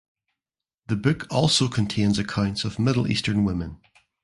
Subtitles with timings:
[0.87, 3.79] The book also contains accounts of middle eastern women.